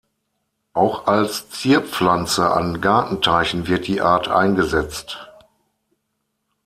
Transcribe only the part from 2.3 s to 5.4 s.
an Gartenteichen wird die Art eingesetzt.